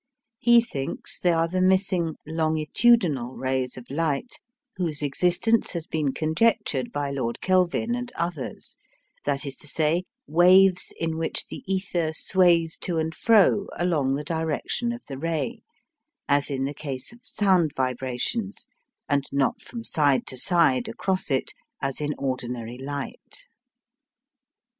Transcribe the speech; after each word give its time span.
He 0.39 0.61
thinks 0.61 1.19
they 1.19 1.31
are 1.31 1.47
the 1.47 1.61
missing 1.61 2.15
"longitudinal" 2.25 3.35
rays 3.35 3.77
of 3.77 3.87
light 3.91 4.39
whose 4.77 5.03
existence 5.03 5.73
has 5.73 5.85
been 5.85 6.11
conjectured 6.11 6.91
by 6.91 7.11
Lord 7.11 7.39
Kelvin 7.39 7.93
and 7.93 8.11
others 8.15 8.77
that 9.25 9.45
is 9.45 9.55
to 9.57 9.67
say, 9.67 10.05
waves 10.25 10.91
in 10.99 11.17
which 11.19 11.45
the 11.45 11.61
ether 11.71 12.13
sways 12.13 12.77
to 12.79 12.97
and 12.97 13.13
fro 13.13 13.67
along 13.77 14.15
the 14.15 14.23
direction 14.23 14.91
of 14.91 15.05
the 15.05 15.19
ray, 15.19 15.61
as 16.27 16.49
in 16.49 16.65
the 16.65 16.73
case 16.73 17.13
of 17.13 17.19
sound 17.23 17.73
vibrations, 17.75 18.65
and 19.07 19.25
not 19.31 19.61
from 19.61 19.83
side 19.83 20.25
to 20.25 20.37
side 20.39 20.89
across 20.89 21.29
it 21.29 21.53
as 21.79 22.01
in 22.01 22.15
ordinary 22.17 22.79
light. 22.79 23.45